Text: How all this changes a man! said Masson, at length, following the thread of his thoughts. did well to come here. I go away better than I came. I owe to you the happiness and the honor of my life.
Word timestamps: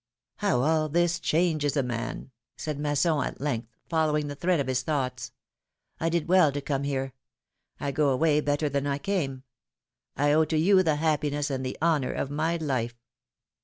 How 0.37 0.61
all 0.63 0.89
this 0.89 1.19
changes 1.19 1.77
a 1.77 1.83
man! 1.83 2.31
said 2.57 2.79
Masson, 2.79 3.23
at 3.23 3.39
length, 3.39 3.67
following 3.87 4.25
the 4.29 4.35
thread 4.35 4.59
of 4.59 4.65
his 4.65 4.81
thoughts. 4.81 5.31
did 6.01 6.27
well 6.27 6.51
to 6.53 6.59
come 6.59 6.85
here. 6.85 7.13
I 7.79 7.91
go 7.91 8.09
away 8.09 8.41
better 8.41 8.67
than 8.67 8.87
I 8.87 8.97
came. 8.97 9.43
I 10.17 10.33
owe 10.33 10.45
to 10.45 10.57
you 10.57 10.81
the 10.81 10.95
happiness 10.95 11.51
and 11.51 11.63
the 11.63 11.77
honor 11.83 12.13
of 12.13 12.31
my 12.31 12.55
life. 12.57 12.95